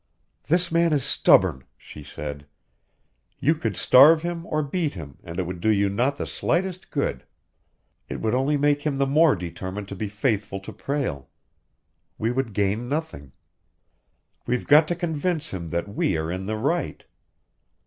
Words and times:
"This 0.47 0.71
man 0.71 0.93
is 0.93 1.03
stubborn," 1.03 1.63
she 1.77 2.01
said. 2.01 2.47
"You 3.39 3.53
could 3.53 3.77
starve 3.77 4.23
him 4.23 4.47
or 4.47 4.63
beat 4.63 4.95
him, 4.95 5.19
and 5.23 5.37
it 5.37 5.45
would 5.45 5.61
do 5.61 5.69
you 5.69 5.89
not 5.89 6.15
the 6.15 6.25
slightest 6.25 6.89
good. 6.89 7.23
It 8.09 8.19
would 8.19 8.33
only 8.33 8.57
make 8.57 8.81
him 8.81 8.97
the 8.97 9.05
more 9.05 9.35
determined 9.35 9.87
to 9.89 9.95
be 9.95 10.07
faithful 10.07 10.59
to 10.61 10.73
Prale. 10.73 11.27
We 12.17 12.31
would 12.31 12.53
gain 12.53 12.89
nothing. 12.89 13.33
We've 14.47 14.65
got 14.65 14.87
to 14.87 14.95
convince 14.95 15.51
him 15.51 15.69
that 15.69 15.87
we 15.87 16.17
are 16.17 16.31
in 16.31 16.47
the 16.47 16.57
right." 16.57 17.05